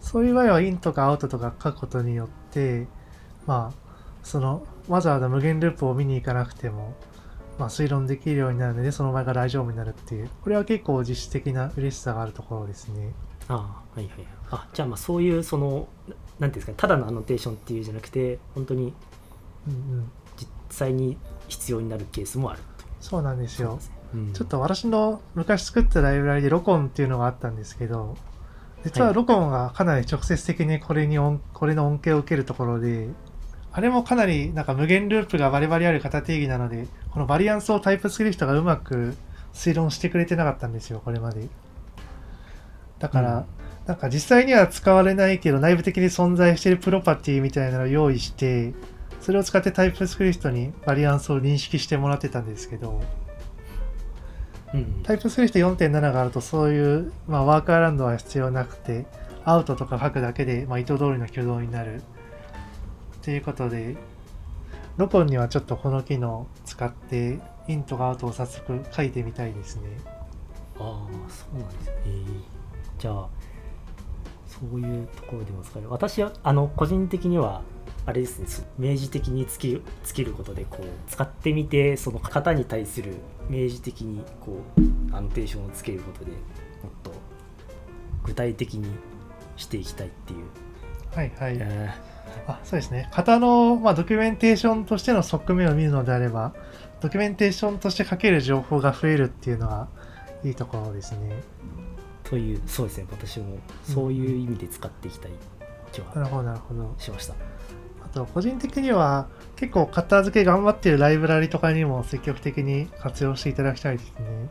[0.01, 2.87] そういう場合はインとかアウトとか書くことによって、
[3.47, 6.95] まあ、そのわざわざ無限ループを見に行かなくても、
[7.59, 13.13] まあ、推論できるようになるので、その場合が大丈夫になるっていう、これは結構実質的な嬉しさがあるところですね。
[13.49, 14.27] ああ、はいはいはい。
[14.51, 18.93] あ、じゃあまあそういうその、ななんていうんですかね、ただのアノテーションっていうじゃなくて、本当に
[19.67, 20.11] うんうん。
[20.77, 21.17] 実際に
[21.49, 22.85] 必要になるケースもあると。
[23.01, 23.79] そうなんですよ。
[24.15, 28.17] うんちょっと私の昔作ったライブラリでロコンっていうのがあったんですけど、
[28.85, 33.09] 実はロコンがかなり直接的にこれに音これの恩恵を受けるところで、
[33.73, 39.17] あれもかなりなんか無限ループがバリバリある型定義なので、このバリアンスをタイプスクリプトがうまく
[39.55, 41.49] 推論してくれてなかったんですよ、これまで。
[42.99, 43.45] だから、うん
[43.87, 48.75] なんか実際には使われないけど内部的に存在しているプロパティみたいなのを用意して、
[49.21, 53.01] それを使ってタイプスクリプトにバリアンスを認識してもらってたんですけど、
[54.75, 59.07] うんうんタイプスクリプト4.7があるとそういう、まあ、ワークアラウンドは必要なくて、
[59.45, 62.03] アウトとか書くだけで、まあ、意図通りの挙動になる。
[63.23, 63.97] ということで、
[64.97, 69.83] ロコンにはちょっとこの機能を使って、インとかアウトを早速書いてみたいですね。
[70.79, 72.57] ああそうなんですね、えー
[72.99, 73.29] じゃあ
[74.47, 77.63] そういうところでも使える私はあの個人的には
[78.07, 83.15] あれですねそ明示的につけつけることでこう使ってみてその型に対する
[83.51, 86.41] 明示的にこうアノテーションをつけることでもっ
[87.03, 87.13] と
[88.25, 88.89] 具体的に
[89.57, 90.45] していきたいっていう、
[91.15, 91.57] はいはい。
[91.59, 92.17] え
[92.47, 93.09] あそうですね。
[93.13, 96.53] 型の、まあ、ドキュメンテーションとしての側面を見るのであれば、
[97.01, 99.89] ドキュメンテーションとして書ける情報が増えるっていうのが
[100.45, 101.31] いいところですね。
[102.25, 105.31] ーというそうですね私もそういう意味で使っていきたい
[105.93, 106.95] 気はなるほど、なるほど。
[106.99, 107.35] しました、
[108.07, 114.49] あと、個人的には、結構型付け頑張ってるライブラリとかにも積極的に活用していただきたいですね。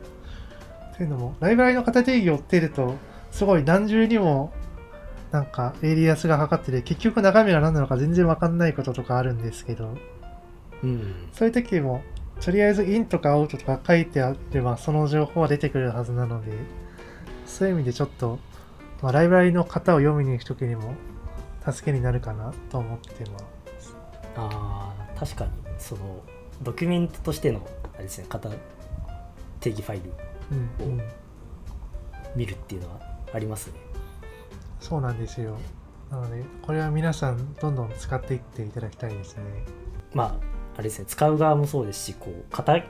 [0.97, 2.95] というのも、ライブラリの型定義を追ってると、
[3.31, 4.51] すごい何重にも、
[5.31, 9.95] なんか、エイリアスがかかってて、結局中身が何なのか全然わかんないこととかあるんですけど、
[10.83, 12.03] うんそういう時も、
[12.41, 16.51] とりあえずインとかアウトとか書いてあれば、その情報は出てくるはずなので、
[17.45, 18.39] そういう意味でちょっと、
[19.01, 20.93] まあ、ライブラリの型を読みに行く時にも、
[21.71, 23.39] 助けになるかなと思ってま
[23.79, 23.95] す。
[24.35, 26.21] あー確かにその
[26.61, 28.49] ドキュメントとしてのあれですね型
[29.59, 30.11] 定義ファイル
[30.81, 31.01] うん、うん。
[32.35, 32.99] 見るっていうのは
[33.33, 33.73] ありますね
[34.79, 35.57] そうなんですよ。
[36.11, 39.43] なので、これは皆さん、どんどん使っていっていただきたいですね。
[40.13, 40.35] まあ
[40.75, 42.81] あれですね使う側もそうですしこう型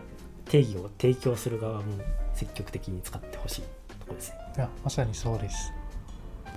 [0.46, 1.84] 定義を提供する側も
[2.34, 5.72] 積極的に使ってほしいところですねいや、まさにそうです。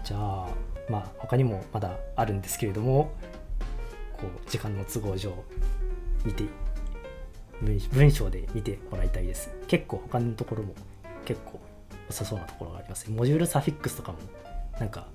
[0.05, 0.49] じゃあ
[0.89, 3.13] まあ他にもまだあるんですけれども
[4.17, 5.33] こう時間の都合上
[6.25, 6.45] 見て
[7.93, 9.51] 文章で見てもらいたいです。
[9.67, 10.75] 結構他のところも
[11.25, 11.61] 結構
[12.07, 13.09] 良さそうなところがあります。
[13.09, 14.19] ねモジュールサフィックスとかも
[14.79, 15.09] なんか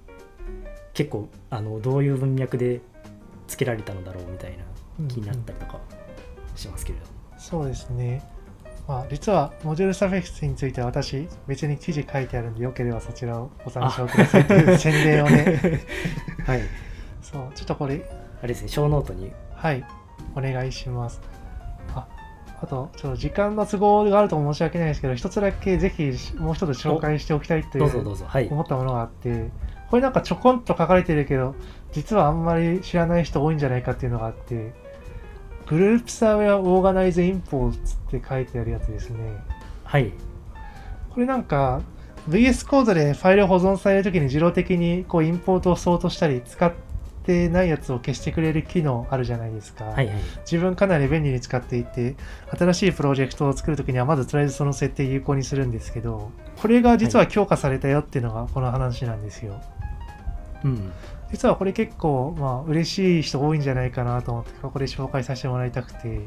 [0.93, 2.81] 結構あのどういう文脈で
[3.47, 5.79] 付けられたのだろうみたいな気になったりとか
[6.55, 8.23] しますけれども、そうですね。
[8.87, 15.81] まあ、実は、 module suffixes については私、別に記事書いてあるんで、よければそちらをご参照くださいという宣伝をね。
[16.45, 16.61] はい。
[17.21, 18.03] そう、ちょっとこれ、
[18.39, 19.31] あれですねショーノートに。
[19.55, 19.85] はい、
[20.35, 21.21] お願いします。
[21.95, 22.05] あ、
[22.61, 28.15] あと、ちょっと時間の都合があると申し訳ないですけど、一つだけぜひもう一つ紹介しておきたいといどう
[28.51, 29.49] 思ったものがあって、
[29.89, 31.55] これなんかちょこんと書かれてるけど、
[31.93, 34.73] 実はあんまり知らない人多いんじゃないかっていうのがあって、
[35.67, 39.43] グループサーウェアオーガナイズインポーツって書いてあるやつですね。
[39.83, 40.11] はい。
[41.09, 41.81] これなんか
[42.29, 46.71] VS コードでファイルを保存されるときに自動的にこうインポートをソートしたり使っ
[47.25, 49.85] てないやつを消してくれる機能あるじゃないですか。
[49.85, 50.15] はいはい。
[50.49, 52.15] 自分かなり便利に使っていて
[52.57, 59.61] 新しいプロジェクトを作るときにはまずとりあえずその設定有効にするんですけどこれが実は強化されたよっていうのがこの話なんですよ、
[60.63, 60.91] うん
[61.33, 66.19] 実はこれ結構まあ嬉しい人多いんじゃないかなと思ってここで紹介させてもらいたくて。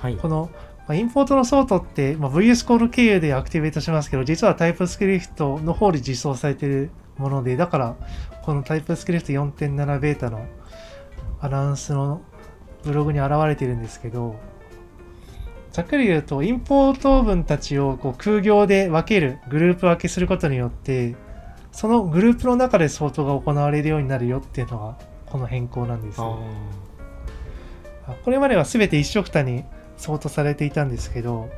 [0.00, 0.16] はい。
[0.16, 0.50] この、
[0.86, 7.96] まあインポートのソートって、まあ、VS コード経由でアクティベートしますけど実はタイプスクリプトの方で実装されているものでだから
[8.42, 10.46] このタイプスクリプト4.7ベータの
[11.40, 12.20] アナウンスの
[12.84, 14.36] ブログに現れているんですけど
[15.72, 21.16] ざっくり言うとインポート文たちをこう空行で分けるグループ分けすることによって
[21.74, 28.12] そのグループの中で相当が行われるようになるよっていうのがこの変更なんですあよー。
[28.12, 29.64] あこれまでは全て一緒くたに
[29.96, 31.50] 相当されていたんですけど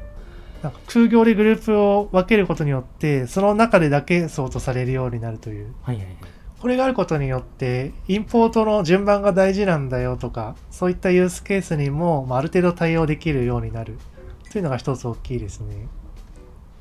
[0.62, 5.74] なんか空行でグループを分けることによってその中でだけ相当されるようになるという。
[5.83, 6.16] はいはいはい。
[6.61, 13.98] これがあることによってインポートの順番が大事なんだよとかそういったユースケースにも、まあ、ある程度対応できるようになる。
[14.50, 15.87] というのが一つ大きいですね。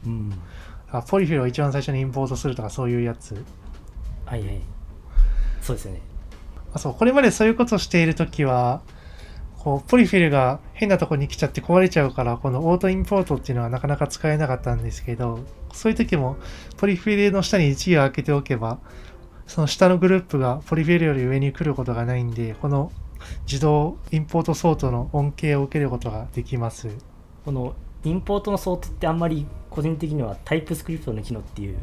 [0.06, 0.34] うん
[0.98, 3.34] あポリフィルを一番最初にインポートするとかそういうやつ？
[4.26, 4.62] はいはい。
[5.62, 6.02] そうですよね。
[6.74, 8.82] あそうこれまでそういうことをしているときは
[9.58, 15.40] こうポリフィルが変なとこに来ちゃって壊れちゃうからこのオートインポートっていうのはなかなか使えなかったんですけど
[15.74, 16.38] そういう時も
[16.78, 18.80] ポリフィルの下に1行開けておけば
[19.48, 22.92] その下のグループがポリフィルより上に来ることがないんでこの
[23.48, 26.90] 自動インポートソートの恩恵を受けることができます。
[27.44, 27.76] この
[28.10, 31.78] インポートのソートってあんまり個人的にはタイプスクリプトの機能っていう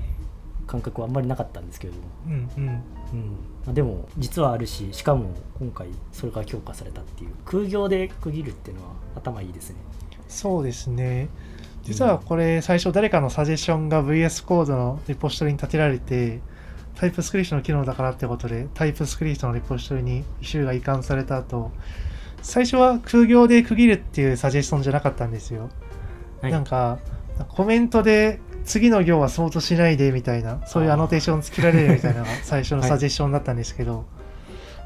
[0.67, 2.67] 感覚はあんまりなかったんですけれども、うんうん。
[2.67, 2.83] うん。
[3.67, 9.77] まあ、でも実はあるししかも今回それが強化されたっていう空行で区切るっていうのは頭いいですね。
[10.29, 11.29] そうですね。
[11.83, 16.41] 実はこれ最初誰かのサジェッションが VS コードのリポジトリに立てられて
[16.95, 21.73] タイプスクリプトの機能だからってことでタイプスクリプトのリポジトリにイシューが移管された後
[22.41, 25.71] 最初は空行で区切るっていうサジェスションじゃなかったんですよ。
[26.43, 26.53] はい。
[26.53, 26.99] なんか、
[27.49, 34.05] コメントで次の行は相当しないでみたいな、そういうアノテーションつけられるみたいなのが最初のサジェスションだったんですけど、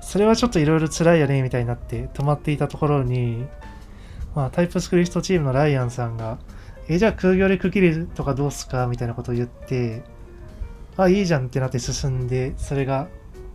[0.00, 3.44] それはちょっといろいろ辛いよねみたいになって止まっていたところに、
[4.34, 6.38] まあ、タイプスクリプトチームのライアンさんが、
[6.88, 10.04] え、じゃあ空行で区切るとかどうすかみたいなことを言って、
[10.96, 13.08] あ、いいじゃんってなって進んで、それが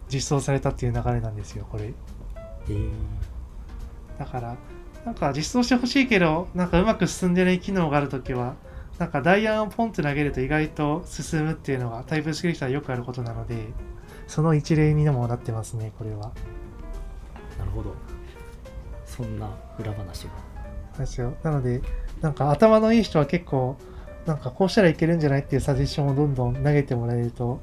[0.10, 1.94] 実装されたっていう流れなんですよ、これ。
[2.70, 2.90] えー。
[4.20, 4.58] だから、
[5.06, 8.56] なんか実装してほしいけど、なんかうまく進んでない機能があるときは、
[9.00, 13.68] なんかダイヤをポンって投げると意外と進むっていうのがタイプスクリプトはよくあることなので、
[14.28, 16.32] その一例にもなってますね、これは。
[17.58, 17.94] なるほど
[19.06, 20.32] そんな裏話が
[20.98, 21.34] ですよ。
[21.44, 21.82] なので、
[22.22, 23.78] なんか頭のいい人は結構、
[24.26, 27.60] なんかこうしたらいけるんじゃないっていうサジェッションをどんどん投げてもらえると、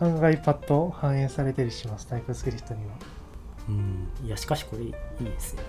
[0.00, 2.92] 案外パッと反映されたりします、タイプスクリプトには。
[3.68, 4.92] うんいやしかしこれいい
[5.24, 5.62] ですね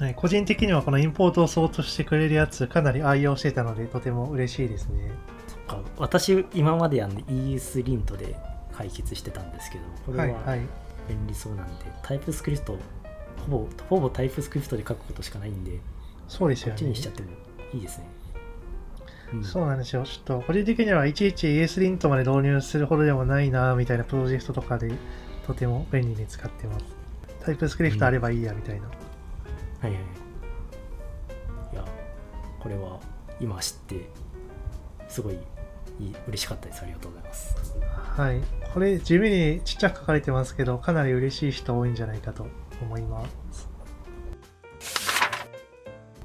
[0.00, 5.10] はい、個人的にはこのインポートを相当してくれるやつ、かなり愛用してたので、とても嬉しいですね。
[5.46, 8.34] そっか私今までやんで ES リントで
[8.72, 10.60] 解決してたんですけどこれははいはい。
[11.08, 12.78] 便利そうなんで、タイプスクリプト
[13.50, 15.78] ほぼほぼタイプスクリプトで書くことしかないんで
[16.28, 17.02] そうですよねこっちにし。
[17.02, 17.28] ちゃっても
[17.74, 18.06] いいですね、
[19.34, 20.04] うんそうなんですよ。
[20.04, 24.90] ちょっと、個人的にはいちいち ES リントまで導入するほどでもないなみたいなプロジェクトとかで、
[25.46, 26.84] とても便利に使ってます。
[27.44, 28.88] タイプスクリプトあればいいやみたいな。
[29.80, 30.00] はいはい
[31.72, 31.84] いや
[32.58, 33.00] これは
[33.40, 34.08] 今知って
[35.08, 35.38] すごい
[36.28, 37.56] 嬉しかったですありがとうございます
[38.16, 38.40] はい。
[38.74, 42.46] これ、地味にちっちゃく書かれてますけど、かなり嬉しい人多いんじゃないかと
[42.82, 43.68] 思います。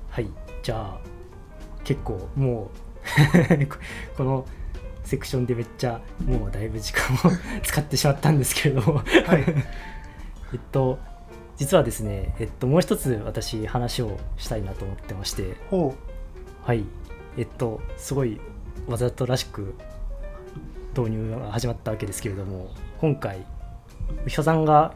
[0.09, 0.29] はい
[0.63, 0.99] じゃあ
[1.83, 2.71] 結構も
[3.59, 3.77] うこ
[4.17, 4.45] この
[5.03, 7.17] セクションでめっちゃもうだいぶ時間を
[7.63, 9.03] 使ってしまったんですけれどもは
[9.37, 9.43] い。
[10.53, 10.99] えっと
[11.57, 15.95] 実はですね、えっと、もう一つ私話をしたいなと思ってましてほ
[16.63, 16.83] はい
[17.37, 18.39] えっとすごい
[18.87, 19.75] わざとらしく
[20.97, 23.45] 導入が始まったわけですけれども今回
[24.25, 24.93] 牛田さんが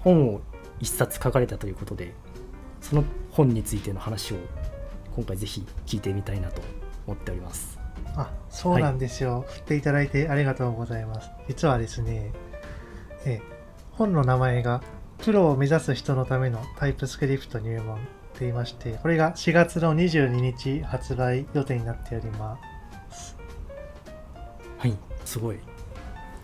[0.00, 0.40] 本を
[0.80, 2.14] 一冊書かれたということで
[2.80, 4.36] その本についての話を
[5.14, 6.62] 今回ぜひ聞いてみたいなと
[7.06, 7.80] 思っております
[8.16, 8.20] う。
[8.20, 9.44] あ、そうなんですよ。
[9.48, 11.30] 振っていただいてありがとうございます。
[11.48, 12.32] 実はですね、
[13.24, 13.40] え
[13.92, 14.82] 本の名前が、
[15.24, 18.06] プロを目指す人のためのタイプスクリプト入門って
[18.40, 22.58] 言いまして、これが4月の22日発売予定になっておりま
[23.10, 23.36] す。
[24.78, 25.58] はいすごい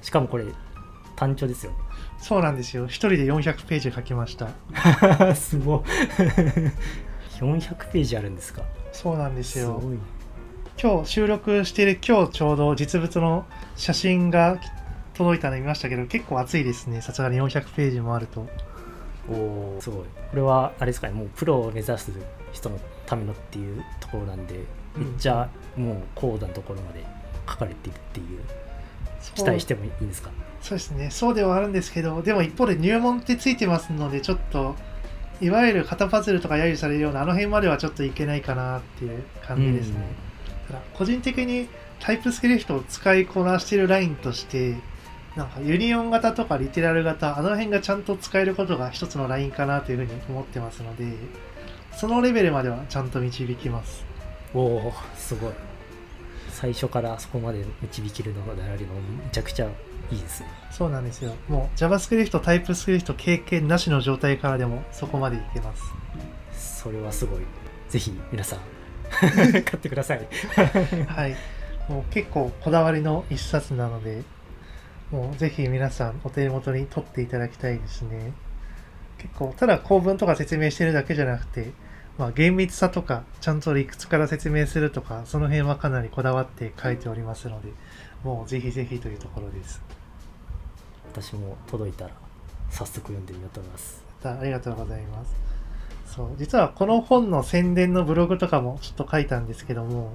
[0.02, 0.44] しかもこれ
[1.16, 1.72] 単調ですよ
[2.18, 2.86] そうなんですよ。
[2.86, 4.48] 一人で400ページ書きました。
[5.34, 5.80] すごい
[7.40, 8.62] 400ページあるんですか？
[8.92, 9.78] そうなんですよ。
[9.80, 9.98] すごい
[10.80, 14.58] 今日収録している今日ちょうど実物の写真が
[15.16, 17.00] 届いたの見ましたけど結構熱いですね。
[17.00, 18.46] さすがに400ページもあると。
[19.28, 20.04] おおすごい。
[20.30, 22.12] これはあれですかねもうプロを目指す
[22.52, 24.54] 人のためのっていうところなんで
[24.96, 27.04] めっちゃもう高度なところまで
[27.48, 28.40] 書かれているっていう
[29.34, 30.30] 期待してもいいんですか？
[30.60, 31.10] そうですね。
[31.10, 34.76] そうではあるんですけどでも一方で入門ってついてますのでちょっと
[35.40, 39.96] いわゆる型パズルとか揶揄されるようなあの辺まではちょっといけないかなっていう感じですね、
[40.68, 41.68] ただ個人的に
[42.00, 44.76] TypeScript を使いこなしているラインとして
[45.36, 51.04] なんか union 型とか literal 型あの辺がちゃんと使えることが一つのラインかなというふうに思ってますので
[51.94, 54.04] そのレベルまではちゃんと導きます。
[54.54, 55.52] おおすごい。
[56.50, 59.66] 最初からそこまで導けるのであるのめちゃくちゃ
[60.10, 60.48] いいですね。
[60.70, 61.34] そうなんですよ。
[61.48, 66.82] もう JavaScript TypeScript 経験なしの状態からでもそこまでいけます。
[66.82, 67.40] それはすごい。
[67.88, 68.58] ぜひ皆さん
[69.20, 70.26] 買ってください。
[71.06, 71.36] はい。
[71.88, 74.22] もう結構こだわりの一冊なので、
[75.10, 78.32] もうぜひ皆さんお手元に取っていただきたいですね。
[79.18, 81.72] 結構、ただ構文とか説明してるだけじゃなくて、
[82.18, 87.72] まあ、厳密さとか、ちゃんと理屈から説明するとか、その辺はかなりこだわって書いておりますので、
[88.24, 89.80] もうぜひぜひというところです。
[91.12, 92.10] 私も届いたら
[92.70, 95.34] 早速読んでみようと思いますありがとうございます。
[96.06, 100.12] そう、実はこの本の宣伝のブログとかもちょっと書いたんですけども、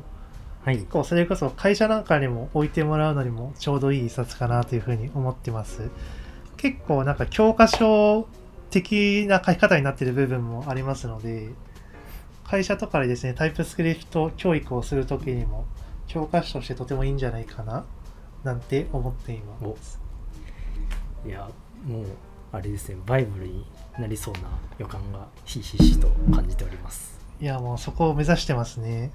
[0.64, 5.89] はい結構それこそ会社なんかにも置いてもらうのにもちょうどいい一冊かなというふうに思ってます。
[6.57, 8.28] 結構なんか教科書
[8.70, 11.49] 的な書き方になっている部分もありますので、
[12.45, 15.66] 会社とかでですね、タイプスクリプト教育をするときにも
[16.07, 17.86] 教科書としてとてもいいんじゃないかな
[18.43, 19.99] なんて思っています。
[21.26, 21.49] いや
[21.86, 22.05] もう
[22.51, 23.66] あれですねバイブルに
[23.97, 24.41] なりそうな
[24.78, 29.12] 予感がひしひしと感じておりますいやもうそこを目指してますね。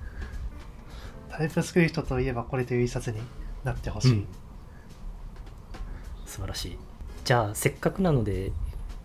[1.37, 3.19] タイプスクリプトといえばこれという一冊に
[3.63, 4.13] なってほしい。
[4.13, 4.27] うん。
[6.25, 6.79] 素晴らしい。
[7.25, 8.53] じゃあせっかくなので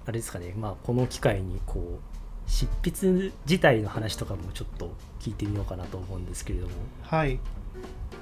[0.05, 0.53] あれですかね。
[0.57, 6.73] まあこの機会にこう執筆自体の話とかもちょっと聞いてみようかなと思うんですけれども。
[7.01, 7.39] はい。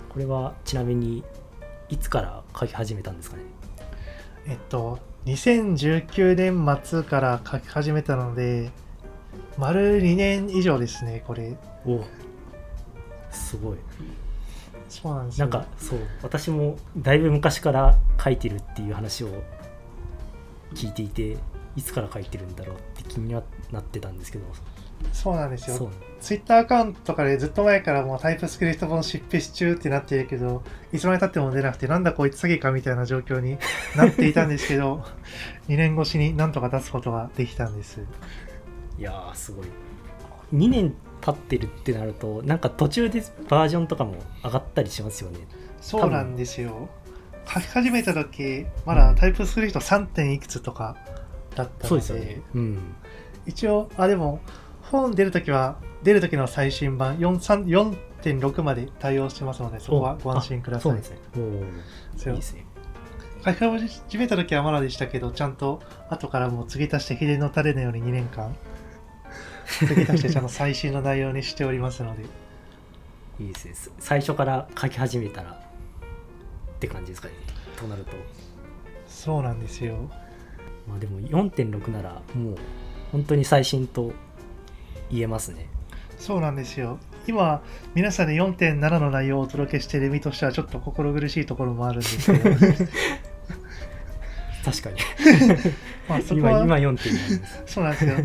[0.10, 1.24] これはちなみに
[1.90, 3.44] いつから書き始めたんですかね？
[4.48, 8.72] えっと2019年末から書き始めたので
[9.58, 11.58] 丸2年以上ですねこれ。
[11.86, 12.04] お
[13.32, 13.78] すごい。
[14.88, 15.48] そうなんですよ。
[15.48, 19.30] なんかそう私もだいぶ昔から書いてるっていう話を
[20.74, 21.38] 聞いていて
[21.76, 24.46] いつから書いてるんだろうって気にはなってたんですけど。
[25.14, 25.90] そうなんですよ。
[26.20, 33.58] ツイッターアカウントとかでずっと前からもうタイプスクリプト本執筆中ってなってるけどいつまでたっても出なくてなんだこいつ詐欺かみたいな状況に
[33.96, 35.06] なっていたんですけど
[35.70, 38.02] 2年越しになんとか出すことができたんです。
[38.98, 39.68] いやーすごい。
[40.54, 45.40] 2年経ってるってなるとなんか途中でバージョンとかも上がったりしますよね。
[45.82, 46.90] そうなんですよ。
[47.48, 50.06] 書き始めた時まだタイプスクリプト 3.
[50.08, 50.96] 点いくつとか
[51.56, 51.88] だったので。
[51.88, 52.42] そうですよね。
[52.54, 52.96] うん。
[53.46, 54.40] 一応あでも
[54.84, 60.92] 本出るときは出るときの最新版4 3 4.6まで対応してますのでそこはご安心ください。
[60.92, 61.18] そうですね。
[61.36, 62.66] いいですね。
[63.46, 68.54] 書き始めた時はまだでしたけどちゃんと後からもう継ぎ足して秘伝のタレのように2年間
[69.70, 72.04] 継ぎ足してちゃんと最新の内容にしております。
[72.04, 72.24] の で
[73.40, 73.74] いいですね。
[73.76, 75.56] す最初から書き始めたらっ
[76.80, 77.34] て感じですかね。
[77.78, 78.12] となると。
[79.08, 80.10] そうなんですよ
[80.88, 82.58] まあでも4.6ならもう
[83.12, 84.14] 本当に最新と
[85.12, 85.68] 言えますね。
[86.18, 87.00] そうなんですよ。
[87.28, 87.62] 今
[87.96, 92.50] 皆さんに4.7の内容をお届けしている身としてはちょっと心苦しいところもあるんですけど。
[94.66, 94.98] 確かに。
[96.10, 97.64] まあそこ今今は4.7です。
[97.66, 98.16] そうなんですよ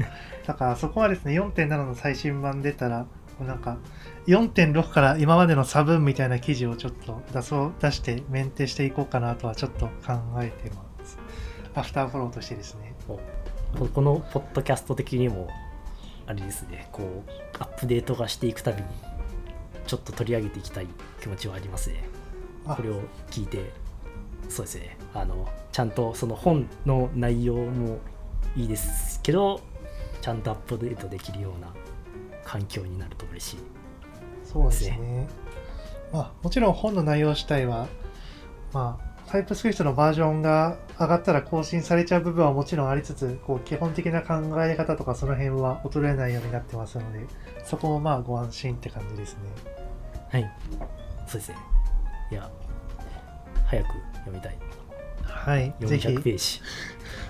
[0.46, 3.06] だからそこはですね4.7の最新版出たら
[3.40, 3.78] なんか
[4.26, 11.18] 4.6から今までの差分みたいな記事をちょっと出そう出してメンテしていこうかなとはちょっと考えてます。
[11.74, 12.94] アフターフォローとしてですね。
[13.08, 13.18] お
[13.78, 15.48] ここのポッドキャスト的にも
[16.26, 16.88] あれですね。
[16.92, 18.88] こうアップデートがしていくたびに
[19.86, 20.86] ちょっと取り上げていきたい
[21.20, 22.04] 気持ちはありますね。
[22.66, 22.76] あ。
[22.76, 23.72] これを聞いて
[24.48, 27.98] そうですねあのちゃんとその本の内容も
[28.56, 29.60] いいですけど
[30.24, 31.68] ちゃんとアップデートできるような
[32.46, 33.58] 環境になると嬉しい。
[34.42, 35.28] そうですね。
[36.14, 37.88] まあもちろん本の内容自体は
[38.72, 47.26] まあタイプスクリプトのバージョンが上がったら更新されちゃう部分はもちろんありつつこう基本的な考え方とかその辺は衰えないようになってますので
[47.62, 49.40] そこもまあご安心って感じですね。
[50.30, 50.50] はい。
[51.26, 51.58] そうですね
[52.32, 52.50] いや
[53.66, 53.88] 早く
[54.20, 54.56] 読みたい。
[55.22, 56.08] はいぜひ。
[56.08, 56.62] 400ページ。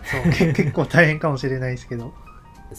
[0.05, 2.15] そうけ結構大変かもしれないですけど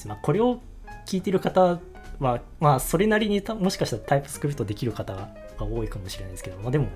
[0.08, 0.62] まあ、これを
[1.06, 1.80] 聞いてる方
[2.20, 5.30] は、まあ、それなりにたもしかしたらタイプスクリプトできる方が
[5.60, 6.88] 多いかもしれないですけど、まあ、でも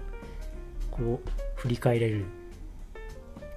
[0.91, 2.25] こう振り返れる。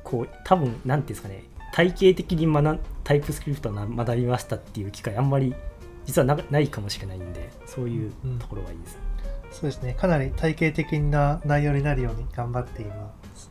[0.05, 1.45] こう多分なんていうんですかね。
[1.72, 5.55] 体系的に学んタイプスクリプトをな学びましたっていう機会あんまり
[6.05, 8.99] 実はなないかもしれないんでそういううんところがいいです、
[9.53, 9.95] そうですね。
[9.95, 13.51] かなり体系的な内容になるように頑張っています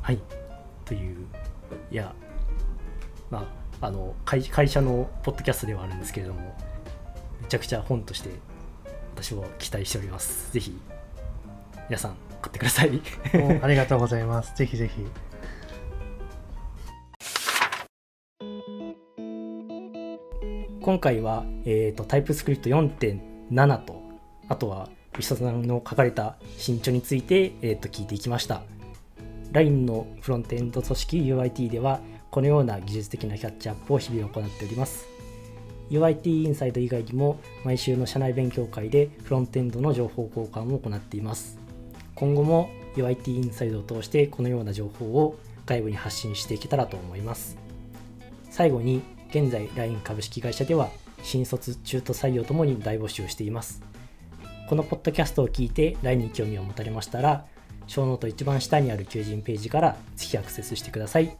[0.00, 0.18] はい。
[0.84, 1.26] という
[1.92, 2.12] いや
[3.30, 6.56] まああの会会社のポッドキャストではあるんですけれども
[7.40, 8.30] めちゃくちゃ本として
[9.14, 10.52] 私は期待しております。
[10.52, 10.78] ぜひ
[11.88, 13.00] 皆さん買ってください。
[13.62, 14.54] ありがとうございます。
[14.54, 15.06] ぜひぜひ。
[20.80, 24.02] 今回は、えー、とタイプスクリプト4.7と
[24.48, 28.62] あとは吉田さんの書かれた新著について、えー、と聞いていきました。
[29.52, 32.00] LINE のフロントエンド組織 UIT では
[32.30, 35.08] このような技術的なキャッチアップを日々行っております。
[35.90, 41.58] UIT インサイド以外にも毎週の社内勉強会でフロントエンドの情報交換を行っています。
[42.14, 47.56] 今後も UIT インサイドを通してこのような情報を外部に発信していけたらと思います。
[48.50, 50.88] 最後に現在 LINE 株式会社では
[51.22, 53.82] 新卒中途採用ともに大募集しています。
[54.68, 57.44] このポッドキャストを聞いて LINE に興味を持たれましたら
[57.88, 61.36] 小ノート一番下にある求人ページからぜひアクセスしてください。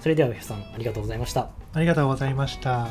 [0.00, 1.48] それでは、皆さん、ありがとうございました。
[1.72, 2.86] ありがとうございました